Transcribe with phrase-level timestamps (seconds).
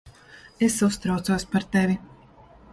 [0.67, 2.01] Es uztraucos par tevi.